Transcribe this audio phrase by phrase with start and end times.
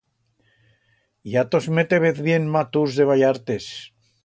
[1.33, 3.71] Ya tos metébez bien maturs de ballartes.